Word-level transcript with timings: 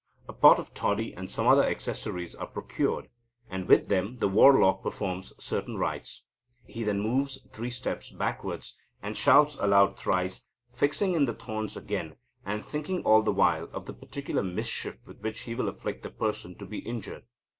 A 0.27 0.33
pot 0.33 0.57
of 0.57 0.73
toddy, 0.73 1.13
and 1.13 1.29
some 1.29 1.45
other 1.47 1.63
accessories, 1.63 2.33
are 2.33 2.47
procured, 2.47 3.07
and 3.51 3.67
with 3.67 3.87
them 3.87 4.17
the 4.17 4.27
warlock 4.27 4.81
performs 4.81 5.31
certain 5.37 5.77
rites. 5.77 6.23
He 6.65 6.81
then 6.81 7.01
moves 7.01 7.39
three 7.53 7.69
steps 7.69 8.09
backwards, 8.09 8.75
and 9.03 9.15
shouts 9.15 9.57
aloud 9.59 9.99
thrice, 9.99 10.43
fixing 10.71 11.13
in 11.13 11.25
the 11.25 11.35
thorns 11.35 11.77
again, 11.77 12.15
and 12.43 12.63
thinking 12.65 13.03
all 13.03 13.21
the 13.21 13.31
while 13.31 13.65
of 13.71 13.85
the 13.85 13.93
particular 13.93 14.41
mischief 14.41 14.97
with 15.05 15.19
which 15.21 15.41
he 15.41 15.53
will 15.53 15.69
afflict 15.69 16.01
the 16.01 16.09
person 16.09 16.55
to 16.57 16.65
be 16.65 16.79
injured. 16.79 17.25